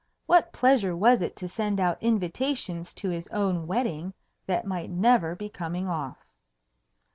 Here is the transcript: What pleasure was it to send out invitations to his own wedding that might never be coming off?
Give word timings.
What 0.25 0.51
pleasure 0.51 0.95
was 0.95 1.21
it 1.21 1.35
to 1.35 1.47
send 1.47 1.79
out 1.79 2.01
invitations 2.01 2.91
to 2.95 3.11
his 3.11 3.27
own 3.27 3.67
wedding 3.67 4.15
that 4.47 4.65
might 4.65 4.89
never 4.89 5.35
be 5.35 5.47
coming 5.47 5.87
off? 5.87 6.17